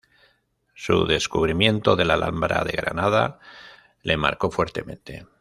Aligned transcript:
Su 0.73 1.05
descubrimiento 1.05 1.95
de 1.95 2.05
la 2.05 2.15
Alhambra 2.15 2.63
de 2.63 2.71
Granada 2.71 3.37
le 4.01 4.17
marcó 4.17 4.49
fuertemente. 4.49 5.27